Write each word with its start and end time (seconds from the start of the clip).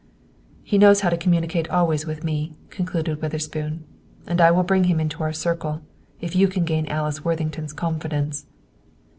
"He 0.63 0.79
knows 0.79 1.01
how 1.01 1.11
to 1.11 1.15
communicate 1.15 1.69
always 1.69 2.07
with 2.07 2.23
me," 2.23 2.55
concluded 2.71 3.21
Witherspoon, 3.21 3.83
"and 4.25 4.41
I 4.41 4.49
will 4.49 4.63
bring 4.63 4.85
him 4.85 4.99
into 4.99 5.21
our 5.21 5.31
circle, 5.31 5.83
if 6.19 6.35
you 6.35 6.47
can 6.47 6.65
gain 6.65 6.87
Alice 6.87 7.23
Worthington's 7.23 7.71
confidence." 7.73 8.47